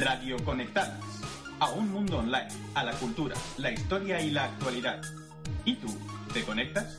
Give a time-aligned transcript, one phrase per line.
[0.00, 0.98] Radio Conectadas.
[1.58, 5.02] A un mundo online, a la cultura, la historia y la actualidad.
[5.66, 5.88] ¿Y tú,
[6.32, 6.98] te conectas?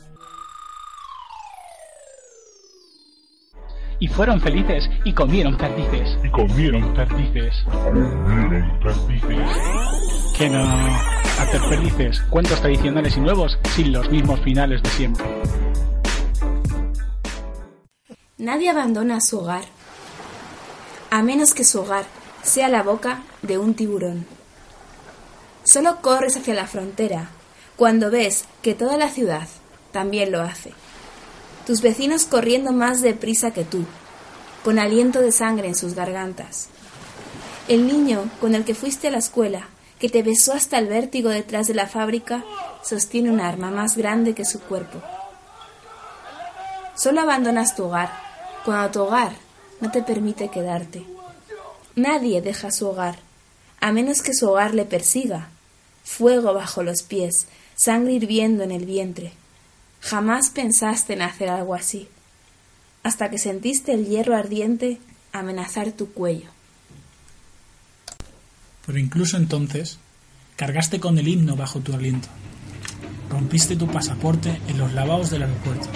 [3.98, 6.16] Y fueron felices y comieron perdices.
[6.22, 7.64] Y comieron perdices.
[7.64, 9.50] Comieron perdices.
[10.38, 10.64] Que no.
[11.40, 12.20] Hacer felices.
[12.30, 15.26] Cuentos tradicionales y nuevos sin los mismos finales de siempre.
[18.38, 19.64] Nadie abandona su hogar,
[21.10, 22.04] a menos que su hogar
[22.42, 24.26] sea la boca de un tiburón.
[25.64, 27.30] Solo corres hacia la frontera
[27.76, 29.48] cuando ves que toda la ciudad
[29.92, 30.72] también lo hace.
[31.66, 33.84] Tus vecinos corriendo más deprisa que tú,
[34.64, 36.68] con aliento de sangre en sus gargantas.
[37.68, 39.68] El niño con el que fuiste a la escuela,
[40.00, 42.44] que te besó hasta el vértigo detrás de la fábrica,
[42.82, 45.00] sostiene un arma más grande que su cuerpo.
[46.96, 48.12] Solo abandonas tu hogar
[48.64, 49.32] cuando tu hogar
[49.80, 51.11] no te permite quedarte.
[51.94, 53.18] Nadie deja su hogar,
[53.80, 55.48] a menos que su hogar le persiga.
[56.04, 59.32] Fuego bajo los pies, sangre hirviendo en el vientre.
[60.00, 62.08] Jamás pensaste en hacer algo así,
[63.02, 64.98] hasta que sentiste el hierro ardiente
[65.32, 66.48] amenazar tu cuello.
[68.86, 69.98] Pero incluso entonces,
[70.56, 72.28] cargaste con el himno bajo tu aliento.
[73.30, 75.88] Rompiste tu pasaporte en los lavabos del aeropuerto,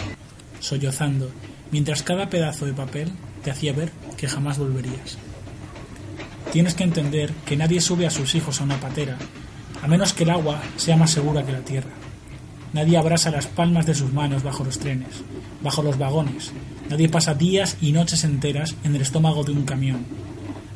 [0.60, 1.30] sollozando,
[1.70, 5.18] mientras cada pedazo de papel te hacía ver que jamás volverías.
[6.56, 9.18] Tienes que entender que nadie sube a sus hijos a una patera,
[9.82, 11.90] a menos que el agua sea más segura que la tierra.
[12.72, 15.22] Nadie abrasa las palmas de sus manos bajo los trenes,
[15.60, 16.52] bajo los vagones.
[16.88, 20.06] Nadie pasa días y noches enteras en el estómago de un camión,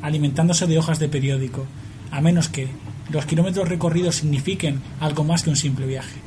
[0.03, 1.65] alimentándose de hojas de periódico,
[2.11, 2.69] a menos que
[3.09, 6.21] los kilómetros recorridos signifiquen algo más que un simple viaje.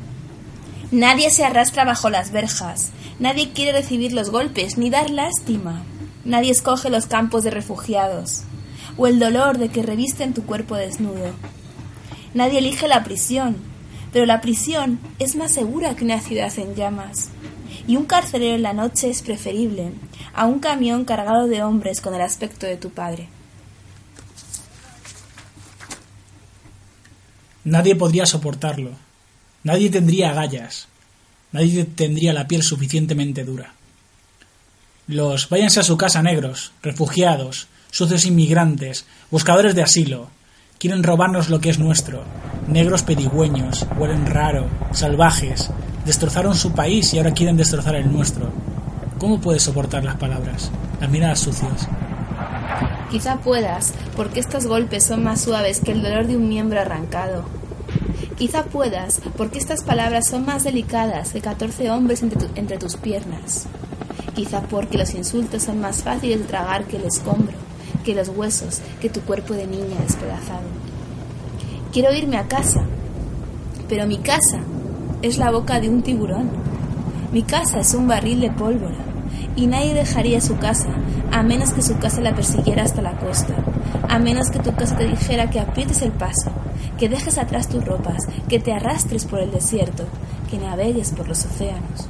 [0.89, 5.83] Nadie se arrastra bajo las verjas, nadie quiere recibir los golpes ni dar lástima,
[6.25, 8.45] nadie escoge los campos de refugiados
[8.97, 11.33] o el dolor de que revisten tu cuerpo desnudo.
[12.33, 13.57] Nadie elige la prisión,
[14.11, 17.29] pero la prisión es más segura que una ciudad en llamas.
[17.87, 19.91] Y un carcelero en la noche es preferible
[20.33, 23.27] a un camión cargado de hombres con el aspecto de tu padre.
[27.63, 28.91] Nadie podría soportarlo.
[29.63, 30.87] Nadie tendría agallas.
[31.51, 33.73] Nadie tendría la piel suficientemente dura.
[35.07, 40.27] Los váyanse a su casa negros, refugiados, sucios inmigrantes, buscadores de asilo.
[40.79, 42.23] Quieren robarnos lo que es nuestro.
[42.67, 45.69] Negros pedigüeños, huelen raro, salvajes.
[46.03, 48.49] Destrozaron su país y ahora quieren destrozar el nuestro.
[49.19, 51.87] ¿Cómo puedes soportar las palabras, las miradas sucias?
[53.11, 57.45] Quizá puedas, porque estos golpes son más suaves que el dolor de un miembro arrancado.
[58.35, 63.67] Quizá puedas, porque estas palabras son más delicadas que catorce hombres entre, entre tus piernas.
[64.33, 67.62] Quizá porque los insultos son más fáciles de tragar que el escombro,
[68.03, 70.67] que los huesos, que tu cuerpo de niña despedazado.
[71.91, 72.85] Quiero irme a casa,
[73.87, 74.59] pero mi casa
[75.21, 76.49] es la boca de un tiburón.
[77.31, 79.03] Mi casa es un barril de pólvora
[79.55, 80.89] y nadie dejaría su casa
[81.31, 83.55] a menos que su casa la persiguiera hasta la costa,
[84.07, 86.51] a menos que tu casa te dijera que aprietes el paso,
[86.99, 90.05] que dejes atrás tus ropas, que te arrastres por el desierto,
[90.51, 92.07] que navegues por los océanos.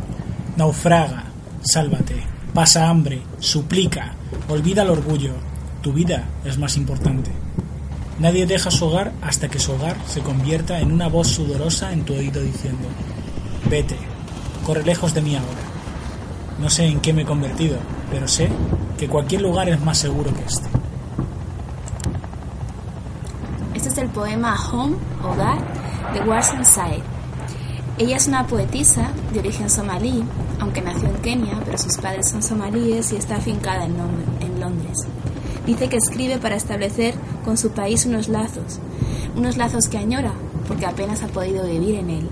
[0.58, 1.24] Naufraga,
[1.62, 2.22] sálvate,
[2.54, 4.14] pasa hambre, suplica,
[4.50, 5.53] olvida el orgullo.
[5.84, 7.30] Tu vida es más importante.
[8.18, 12.06] Nadie deja su hogar hasta que su hogar se convierta en una voz sudorosa en
[12.06, 12.88] tu oído diciendo,
[13.70, 13.98] vete,
[14.66, 15.62] corre lejos de mí ahora.
[16.58, 17.76] No sé en qué me he convertido,
[18.10, 18.48] pero sé
[18.98, 20.70] que cualquier lugar es más seguro que este.
[23.74, 25.58] Este es el poema Home, Hogar,
[26.14, 27.04] de Warsan Said.
[27.98, 30.24] Ella es una poetisa de origen somalí,
[30.62, 33.98] aunque nació en Kenia, pero sus padres son somalíes y está afincada en,
[34.40, 34.98] en Londres.
[35.66, 37.16] Dice que escribe para establecer
[37.46, 38.80] con su país unos lazos,
[39.36, 40.34] unos lazos que añora,
[40.68, 42.30] porque apenas ha podido vivir en él.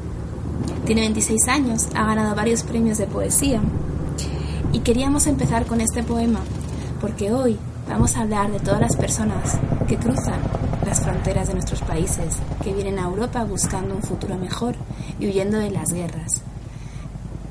[0.86, 3.62] Tiene 26 años, ha ganado varios premios de poesía
[4.74, 6.42] y queríamos empezar con este poema
[7.00, 7.58] porque hoy
[7.88, 9.58] vamos a hablar de todas las personas
[9.88, 10.40] que cruzan
[10.86, 14.76] las fronteras de nuestros países, que vienen a Europa buscando un futuro mejor
[15.20, 16.42] y huyendo de las guerras.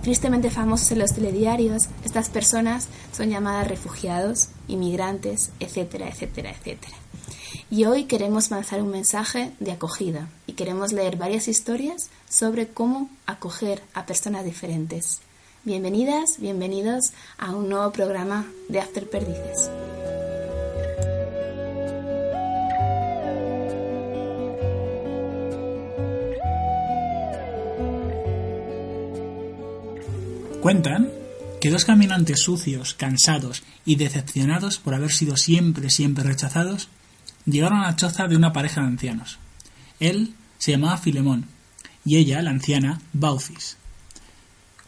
[0.02, 6.96] Tristemente famosos en los telediarios, estas personas son llamadas refugiados, inmigrantes, etcétera, etcétera, etcétera.
[7.70, 13.10] Y hoy queremos lanzar un mensaje de acogida y queremos leer varias historias sobre cómo
[13.26, 15.20] acoger a personas diferentes.
[15.64, 19.70] Bienvenidas, bienvenidos a un nuevo programa de After Perdices.
[30.60, 31.19] Cuentan
[31.60, 36.88] que dos caminantes sucios, cansados y decepcionados por haber sido siempre, siempre rechazados,
[37.44, 39.38] llegaron a la choza de una pareja de ancianos.
[39.98, 41.46] Él se llamaba Filemón
[42.04, 43.76] y ella, la anciana, Baucis.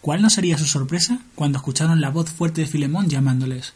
[0.01, 3.75] ¿Cuál no sería su sorpresa cuando escucharon la voz fuerte de Filemón llamándoles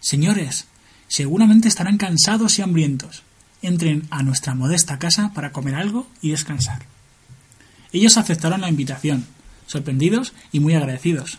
[0.00, 0.66] Señores,
[1.08, 3.22] seguramente estarán cansados y hambrientos.
[3.62, 6.86] Entren a nuestra modesta casa para comer algo y descansar.
[7.92, 9.26] Ellos aceptaron la invitación,
[9.66, 11.38] sorprendidos y muy agradecidos.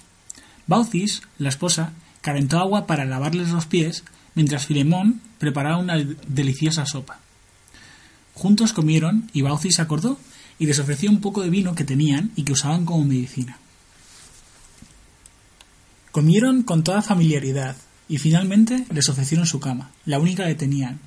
[0.70, 4.04] Baucis, la esposa, calentó agua para lavarles los pies
[4.36, 7.18] mientras Filemón preparaba una deliciosa sopa.
[8.36, 10.20] Juntos comieron y Baucis acordó
[10.60, 13.58] y les ofreció un poco de vino que tenían y que usaban como medicina.
[16.12, 17.76] Comieron con toda familiaridad
[18.08, 21.00] y finalmente les ofrecieron su cama, la única que tenían.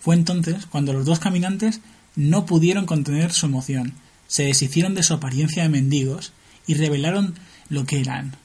[0.00, 1.82] Fue entonces cuando los dos caminantes
[2.16, 3.92] no pudieron contener su emoción,
[4.26, 6.32] se deshicieron de su apariencia de mendigos
[6.66, 7.34] y revelaron
[7.68, 8.40] lo que eran.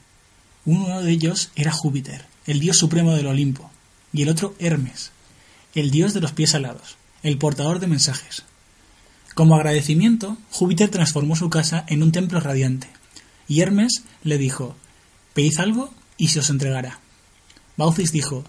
[0.70, 3.70] Uno de ellos era Júpiter, el dios supremo del Olimpo,
[4.12, 5.12] y el otro Hermes,
[5.74, 8.42] el dios de los pies alados, el portador de mensajes.
[9.34, 12.86] Como agradecimiento, Júpiter transformó su casa en un templo radiante,
[13.48, 14.76] y Hermes le dijo
[15.32, 15.88] Pedid algo
[16.18, 17.00] y se os entregará.
[17.78, 18.44] Baucis dijo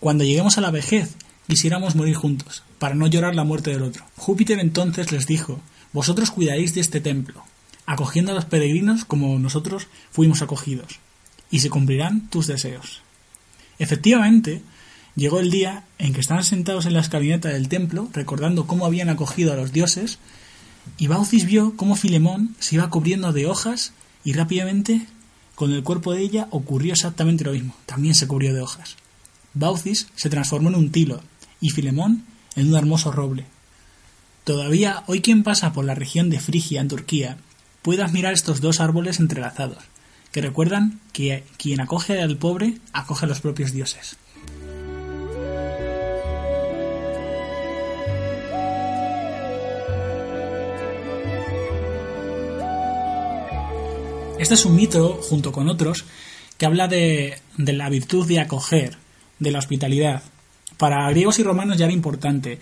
[0.00, 1.14] Cuando lleguemos a la vejez,
[1.46, 4.04] quisiéramos morir juntos, para no llorar la muerte del otro.
[4.16, 5.60] Júpiter entonces les dijo
[5.92, 7.44] Vosotros cuidaréis de este templo,
[7.86, 10.98] acogiendo a los peregrinos como nosotros fuimos acogidos,
[11.54, 13.00] y se cumplirán tus deseos.
[13.78, 14.60] Efectivamente,
[15.14, 19.08] llegó el día en que estaban sentados en la escalinata del templo, recordando cómo habían
[19.08, 20.18] acogido a los dioses,
[20.98, 23.92] y Baucis vio cómo Filemón se iba cubriendo de hojas
[24.24, 25.06] y rápidamente
[25.54, 28.96] con el cuerpo de ella ocurrió exactamente lo mismo, también se cubrió de hojas.
[29.54, 31.22] Baucis se transformó en un tilo
[31.60, 32.24] y Filemón
[32.56, 33.46] en un hermoso roble.
[34.42, 37.38] Todavía hoy quien pasa por la región de Frigia en Turquía
[37.82, 39.84] puede admirar estos dos árboles entrelazados,
[40.34, 44.16] que recuerdan que quien acoge al pobre acoge a los propios dioses.
[54.40, 56.04] Este es un mito, junto con otros,
[56.58, 58.98] que habla de, de, la virtud de acoger,
[59.38, 60.24] de la hospitalidad.
[60.78, 62.58] Para griegos y romanos ya era importante.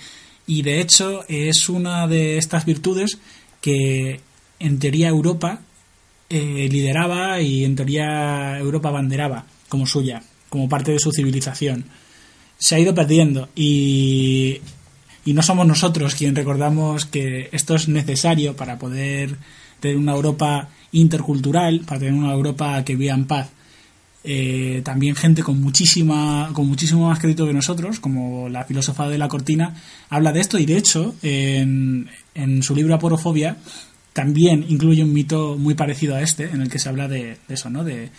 [0.47, 3.19] Y de hecho es una de estas virtudes
[3.63, 4.21] que
[4.59, 5.63] en teoría Europa
[6.33, 11.85] eh, lideraba y en teoría Europa banderaba como suya, como parte de su civilización.
[12.57, 14.63] Se ha ido perdiendo y,
[15.27, 19.37] y no somos nosotros quien recordamos que esto es necesario para poder
[19.81, 23.51] tener una Europa intercultural, para tener una Europa que viva en paz.
[24.25, 29.19] Eh, también gente con muchísima con muchísimo más crédito que nosotros como la filósofa de
[29.19, 29.75] la cortina
[30.11, 33.57] habla de esto y de hecho en, en su libro Aporofobia
[34.13, 37.71] también incluye un mito muy parecido a este en el que se habla de, eso
[37.71, 38.11] no de,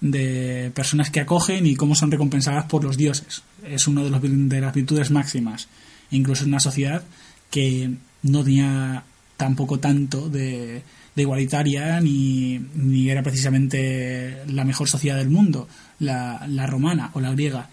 [0.00, 4.20] de personas que acogen y cómo son recompensadas por los dioses es uno de, los,
[4.22, 5.68] de las virtudes máximas
[6.10, 7.02] incluso en una sociedad
[7.50, 7.90] que
[8.22, 9.04] no tenía
[9.36, 10.82] tampoco tanto de
[11.14, 15.68] de igualitaria ni, ni, era precisamente la mejor sociedad del mundo,
[15.98, 17.68] la, la romana o la griega.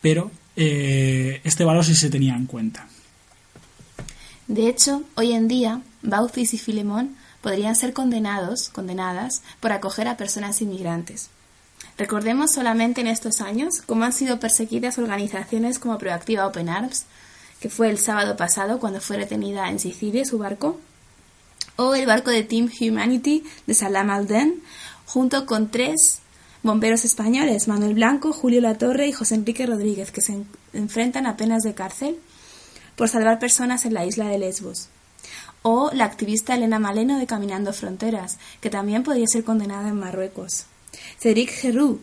[0.00, 2.88] Pero eh, este valor sí se tenía en cuenta.
[4.48, 10.16] De hecho, hoy en día, Baucis y Filemón podrían ser condenados, condenadas, por acoger a
[10.16, 11.28] personas inmigrantes.
[11.98, 17.04] Recordemos solamente en estos años cómo han sido perseguidas organizaciones como Proactiva Open Arms,
[17.60, 20.78] que fue el sábado pasado cuando fue retenida en Sicilia su barco,
[21.76, 24.62] o el barco de Team Humanity de Salam Alden,
[25.04, 26.20] junto con tres
[26.62, 31.62] bomberos españoles, Manuel Blanco, Julio Latorre y José Enrique Rodríguez, que se enfrentan a penas
[31.62, 32.18] de cárcel
[32.96, 34.88] por salvar personas en la isla de Lesbos.
[35.68, 40.66] O la activista Elena Maleno de Caminando Fronteras, que también podría ser condenada en Marruecos.
[41.18, 41.98] Cédric Geroux,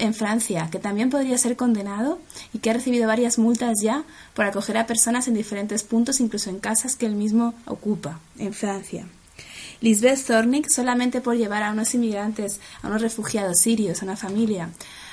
[0.00, 2.18] en Francia, que también podría ser condenado
[2.52, 4.02] y que ha recibido varias multas ya
[4.34, 8.52] por acoger a personas en diferentes puntos, incluso en casas que él mismo ocupa en
[8.52, 9.06] Francia.
[9.80, 14.70] Lisbeth Zornig, solamente por llevar a unos inmigrantes, a unos refugiados sirios, a una familia,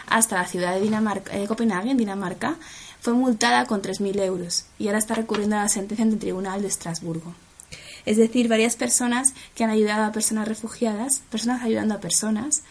[0.07, 2.55] hasta la ciudad de Dinamarca, eh, Copenhague, en Dinamarca,
[2.99, 6.67] fue multada con 3.000 euros y ahora está recurriendo a la sentencia del Tribunal de
[6.69, 7.35] Estrasburgo.
[8.05, 12.63] Es decir, varias personas que han ayudado a personas refugiadas, personas ayudando a personas,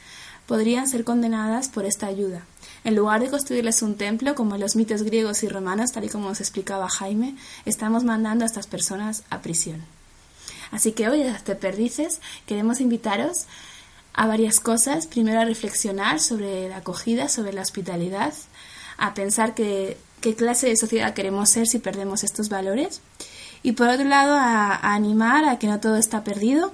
[0.47, 2.45] podrían ser condenadas por esta ayuda.
[2.85, 6.09] En lugar de construirles un templo, como en los mitos griegos y romanos, tal y
[6.09, 9.83] como nos explicaba Jaime, estamos mandando a estas personas a prisión.
[10.71, 13.47] Así que hoy, desde Perdices, queremos invitaros
[14.13, 15.07] a varias cosas.
[15.07, 18.35] Primero, a reflexionar sobre la acogida, sobre la hospitalidad,
[18.99, 19.97] a pensar qué
[20.37, 23.01] clase de sociedad queremos ser si perdemos estos valores.
[23.65, 26.73] Y por otro lado, a, animar a que no todo está perdido.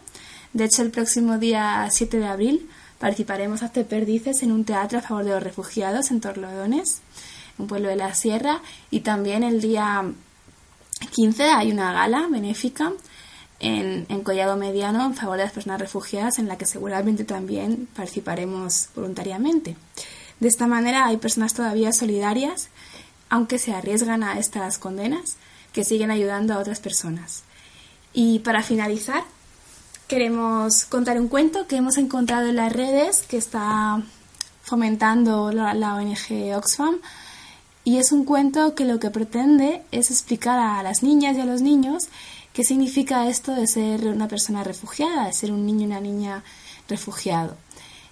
[0.53, 2.69] De hecho, el próximo día 7 de abril
[3.01, 7.01] Participaremos hasta Perdices en un teatro a favor de los refugiados en Torlodones,
[7.57, 10.05] un pueblo de la sierra, y también el día
[11.11, 12.93] 15 hay una gala benéfica
[13.59, 17.89] en, en, Collado Mediano en favor de las personas refugiadas en la que seguramente también
[17.97, 19.79] participaremos voluntariamente.
[20.39, 22.69] De esta manera hay personas todavía solidarias,
[23.31, 25.39] aunque se arriesgan a estas condenas,
[25.73, 27.43] que siguen ayudando a otras personas.
[28.13, 29.23] Y para finalizar,
[30.09, 34.03] queremos contar un cuento que hemos encontrado en las redes que está
[34.63, 36.97] fomentando la, ONG Oxfam
[37.85, 41.45] y es un cuento que lo que pretende es explicar a las niñas y a
[41.45, 42.09] los niños
[42.53, 46.43] qué significa esto de ser una persona refugiada, de ser un niño y una niña
[46.89, 47.57] refugiado.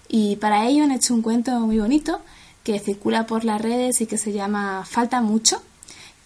[0.08, 2.20] Y para ello han hecho un cuento muy bonito
[2.64, 5.62] que circula por las redes y que se llama Falta mucho,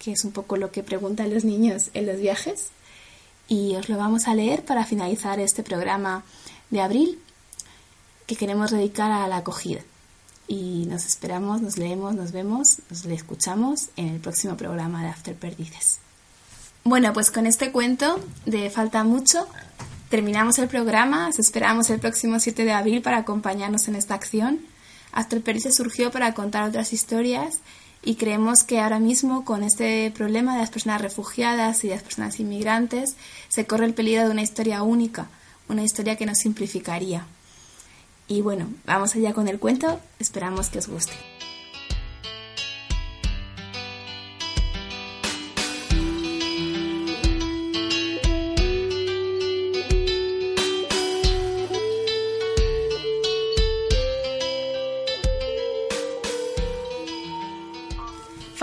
[0.03, 2.71] que es un poco lo que preguntan los niños en los viajes.
[3.49, 6.25] Y os lo vamos a leer para finalizar este programa
[6.71, 7.19] de abril
[8.27, 9.83] que queremos dedicar a la acogida
[10.53, 15.09] y nos esperamos, nos leemos, nos vemos, nos le escuchamos en el próximo programa de
[15.09, 15.99] After Perdices.
[16.85, 19.47] Bueno, pues con este cuento de Falta Mucho
[20.11, 24.61] terminamos el programa, os esperamos el próximo 7 de abril para acompañarnos en esta acción.
[25.13, 27.61] After Perdices surgió para contar otras historias
[28.05, 32.03] y creemos que ahora mismo con este problema de las personas refugiadas y de las
[32.03, 33.17] personas inmigrantes
[33.49, 35.29] se corre el peligro de una historia única,
[35.69, 37.27] una historia que nos simplificaría.
[38.29, 41.32] Y bueno, vamos allá con el cuento, esperamos que os guste.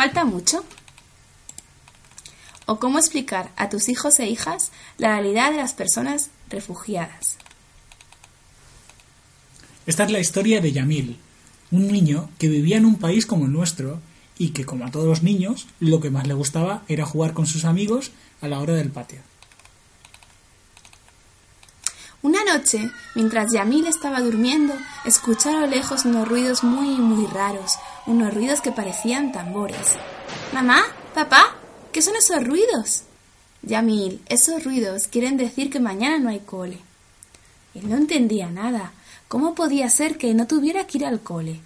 [0.10, 0.66] ¿Falta mucho?
[2.66, 7.38] ¿O cómo explicar a tus hijos e hijas la realidad de las personas refugiadas?
[9.86, 11.20] Esta es la historia de Yamil,
[11.70, 14.00] un niño que vivía en un país como el nuestro
[14.40, 17.46] y que, como a todos los niños, lo que más le gustaba era jugar con
[17.46, 18.10] sus amigos
[18.42, 19.20] a la hora del patio.
[22.24, 24.74] Una noche, mientras Yamil estaba durmiendo,
[25.06, 27.78] escuchó a lo lejos unos ruidos muy, muy raros,
[28.08, 29.98] unos ruidos que parecían tambores.
[30.54, 31.56] Mamá, papá,
[31.92, 33.04] ¿qué son esos ruidos?
[33.62, 36.80] Yamil, esos ruidos quieren decir que mañana no hay cole.
[37.76, 38.94] Él no entendía nada,
[39.30, 41.60] ¿Cómo podía ser que no tuviera que ir al cole?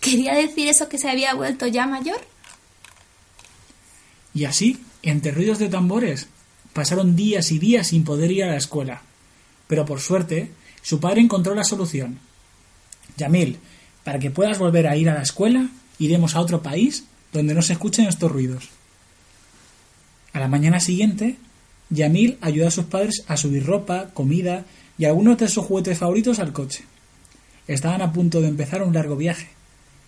[0.00, 2.20] ¿Quería decir eso que se había vuelto ya mayor?
[4.34, 6.26] Y así, entre ruidos de tambores,
[6.72, 9.02] pasaron días y días sin poder ir a la escuela.
[9.68, 10.50] Pero por suerte,
[10.82, 12.18] su padre encontró la solución.
[13.16, 13.60] Yamil,
[14.04, 15.68] para que puedas volver a ir a la escuela,
[15.98, 18.68] iremos a otro país donde no se escuchen estos ruidos.
[20.32, 21.36] A la mañana siguiente,
[21.90, 24.64] Yamil ayudó a sus padres a subir ropa, comida
[24.98, 26.84] y algunos de sus juguetes favoritos al coche.
[27.66, 29.48] Estaban a punto de empezar un largo viaje.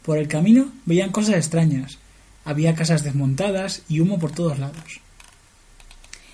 [0.03, 1.99] Por el camino veían cosas extrañas.
[2.45, 5.01] Había casas desmontadas y humo por todos lados.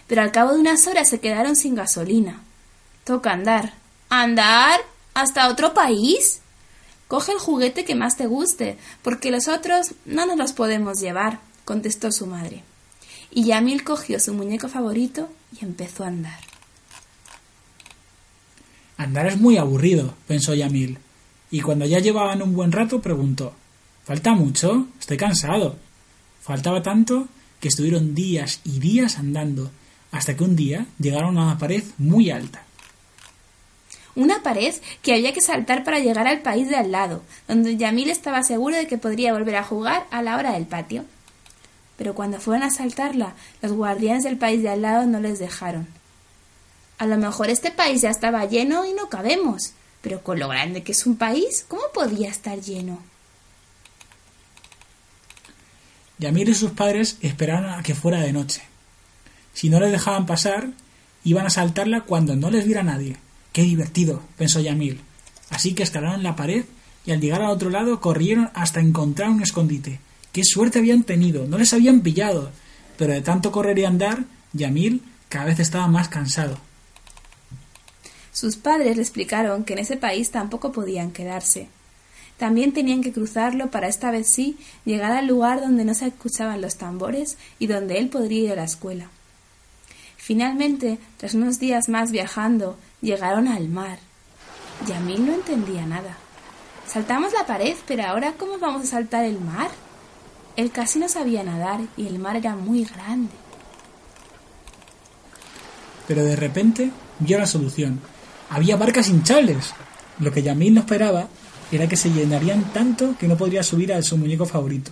[0.07, 2.41] Pero al cabo de unas horas se quedaron sin gasolina.
[3.05, 3.73] Toca andar.
[4.11, 4.81] ¿Andar?
[5.15, 6.42] ¿Hasta otro país?
[7.13, 11.41] Coge el juguete que más te guste, porque los otros no nos los podemos llevar,
[11.67, 12.65] contestó su madre.
[13.31, 16.41] Y Yamil cogió su muñeco favorito y empezó a andar.
[18.97, 20.97] Andar es muy aburrido, pensó Yamil
[21.51, 23.53] y cuando ya llevaban un buen rato preguntó
[24.05, 24.87] ¿Falta mucho?
[24.99, 25.77] Estoy cansado.
[26.41, 27.29] Faltaba tanto
[27.61, 29.71] que estuvieron días y días andando,
[30.13, 32.65] hasta que un día llegaron a una pared muy alta.
[34.15, 38.11] Una pared que había que saltar para llegar al país de al lado, donde Yamil
[38.11, 41.05] estaba seguro de que podría volver a jugar a la hora del patio.
[41.97, 45.87] Pero cuando fueron a saltarla, los guardianes del país de al lado no les dejaron.
[46.99, 50.83] A lo mejor este país ya estaba lleno y no cabemos, pero con lo grande
[50.83, 53.03] que es un país, ¿cómo podía estar lleno?
[56.19, 58.63] Yamir y sus padres esperaron a que fuera de noche.
[59.55, 60.69] Si no les dejaban pasar,
[61.25, 63.17] iban a saltarla cuando no les viera nadie.
[63.53, 64.23] ¡Qué divertido!
[64.37, 65.01] pensó Yamil.
[65.51, 66.65] Así que escalaron la pared
[67.05, 70.01] y al llegar al otro lado corrieron hasta encontrar un escondite.
[70.33, 71.47] ¡Qué suerte habían tenido!
[71.47, 72.51] No les habían pillado.
[72.97, 76.59] Pero de tanto correr y andar, Yamil cada vez estaba más cansado.
[78.33, 81.69] Sus padres le explicaron que en ese país tampoco podían quedarse.
[82.39, 86.61] También tenían que cruzarlo para esta vez sí llegar al lugar donde no se escuchaban
[86.61, 89.11] los tambores y donde él podría ir a la escuela.
[90.17, 93.99] Finalmente, tras unos días más viajando, llegaron al mar.
[94.87, 96.17] Yamil no entendía nada.
[96.87, 99.71] Saltamos la pared, pero ahora ¿cómo vamos a saltar el mar?
[100.57, 103.33] Él casi no sabía nadar y el mar era muy grande.
[106.09, 106.91] Pero de repente
[107.21, 108.01] vio la solución
[108.53, 109.73] había barcas hinchables.
[110.19, 111.29] Lo que Yamil no esperaba
[111.71, 114.91] era que se llenarían tanto que no podría subir a su muñeco favorito.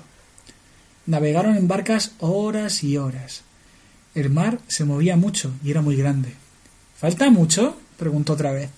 [1.04, 3.42] Navegaron en barcas horas y horas.
[4.14, 6.32] El mar se movía mucho y era muy grande.
[6.98, 7.76] ¿Falta mucho?
[8.00, 8.70] Preguntó otra vez.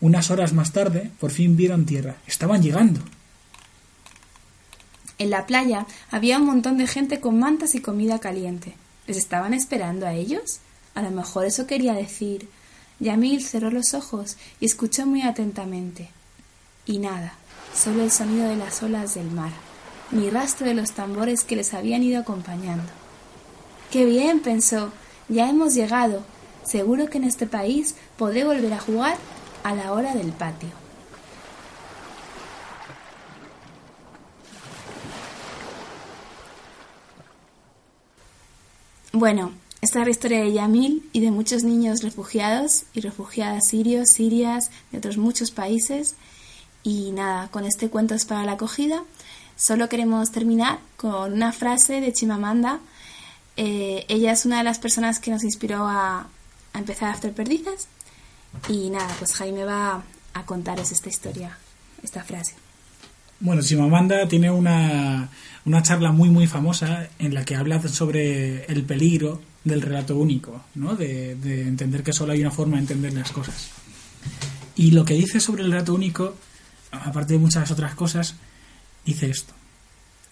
[0.00, 2.16] Unas horas más tarde, por fin vieron tierra.
[2.26, 3.00] Estaban llegando.
[5.18, 8.74] En la playa había un montón de gente con mantas y comida caliente.
[9.06, 10.60] ¿Les estaban esperando a ellos?
[10.94, 12.48] A lo mejor eso quería decir.
[13.00, 16.08] Yamil cerró los ojos y escuchó muy atentamente.
[16.86, 17.34] Y nada,
[17.74, 19.52] solo el sonido de las olas del mar,
[20.10, 22.90] ni rastro de los tambores que les habían ido acompañando.
[23.90, 24.92] Qué bien, pensó,
[25.28, 26.22] ya hemos llegado.
[26.66, 29.16] Seguro que en este país podré volver a jugar
[29.62, 30.70] a la hora del patio.
[39.12, 44.10] Bueno, esta es la historia de Yamil y de muchos niños refugiados y refugiadas sirios,
[44.10, 46.16] sirias, de otros muchos países.
[46.82, 49.04] Y nada, con este cuento es para la acogida.
[49.56, 52.80] Solo queremos terminar con una frase de Chimamanda.
[53.56, 56.28] Eh, ella es una de las personas que nos inspiró a,
[56.76, 57.88] a empezar a hacer perdices.
[58.68, 60.02] Y nada, pues Jaime va
[60.34, 61.58] a contaros esta historia,
[62.02, 62.54] esta frase.
[63.40, 65.28] Bueno, Chimamanda tiene una,
[65.64, 70.64] una charla muy muy famosa en la que habla sobre el peligro del relato único,
[70.74, 70.96] ¿no?
[70.96, 73.68] de, de entender que solo hay una forma de entender las cosas.
[74.74, 76.34] Y lo que dice sobre el relato único,
[76.92, 78.36] aparte de muchas otras cosas,
[79.04, 79.52] dice esto.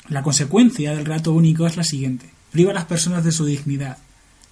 [0.08, 2.30] La consecuencia del relato único es la siguiente.
[2.52, 3.98] Priva a las personas de su dignidad.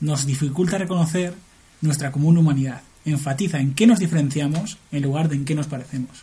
[0.00, 1.34] Nos dificulta reconocer
[1.82, 2.82] nuestra común humanidad.
[3.04, 6.22] Enfatiza en qué nos diferenciamos en lugar de en qué nos parecemos.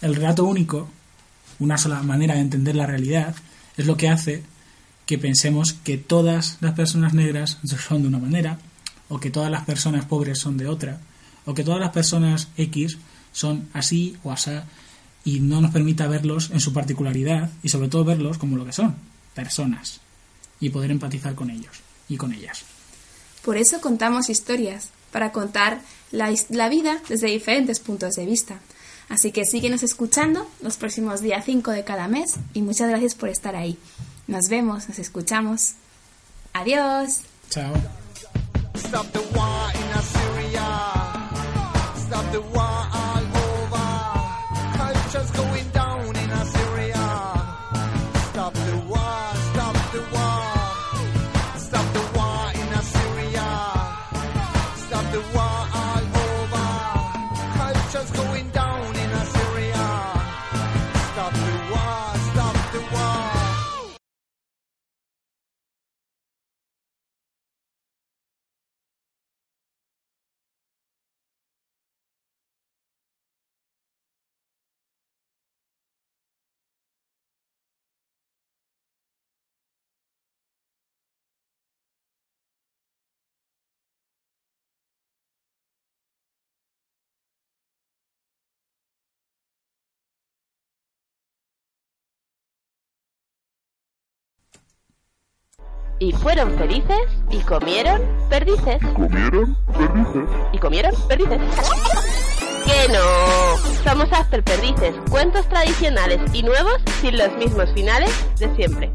[0.00, 0.88] El relato único
[1.58, 3.34] una sola manera de entender la realidad,
[3.76, 4.42] es lo que hace
[5.06, 8.58] que pensemos que todas las personas negras son de una manera,
[9.08, 11.00] o que todas las personas pobres son de otra,
[11.44, 12.98] o que todas las personas X
[13.32, 14.50] son así o así,
[15.24, 18.72] y no nos permita verlos en su particularidad y sobre todo verlos como lo que
[18.72, 18.96] son,
[19.34, 20.00] personas,
[20.60, 22.64] y poder empatizar con ellos y con ellas.
[23.46, 25.80] Por eso contamos historias, para contar
[26.10, 28.58] la, la vida desde diferentes puntos de vista.
[29.08, 33.28] Así que síguenos escuchando los próximos días 5 de cada mes y muchas gracias por
[33.28, 33.78] estar ahí.
[34.26, 35.74] Nos vemos, nos escuchamos.
[36.54, 37.20] Adiós.
[37.48, 37.72] Chao.
[95.98, 98.78] Y fueron felices y comieron perdices.
[98.94, 99.56] ¿Comieron?
[99.72, 100.28] Perdices.
[100.52, 101.40] Y comieron perdices.
[102.66, 103.56] ¡Que no!
[103.82, 108.92] Somos After Perdices, cuentos tradicionales y nuevos sin los mismos finales de siempre.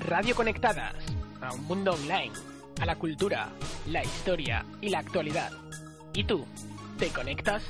[0.00, 0.94] Radio Conectadas
[1.40, 2.32] a un mundo online,
[2.80, 3.48] a la cultura,
[3.86, 5.50] la historia y la actualidad.
[6.12, 6.44] ¿Y tú?
[6.98, 7.62] ¿Te conectas?